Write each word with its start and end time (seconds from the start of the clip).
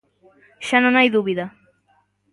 Xa 0.67 0.77
non 0.81 0.95
hai 0.97 1.07
dúbida. 1.15 1.45